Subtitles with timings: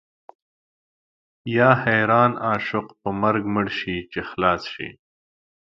[1.55, 4.89] یا حیران عاشق په مرګ مړ شي چې خلاص شي.